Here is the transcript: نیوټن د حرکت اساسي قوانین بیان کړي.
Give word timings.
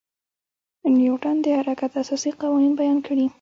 نیوټن 0.95 1.35
د 1.45 1.47
حرکت 1.57 1.91
اساسي 2.01 2.31
قوانین 2.41 2.73
بیان 2.79 2.97
کړي. 3.07 3.25